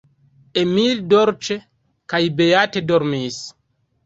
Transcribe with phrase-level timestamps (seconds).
[0.61, 1.57] Emil dolĉe
[2.15, 3.41] kaj beate dormis.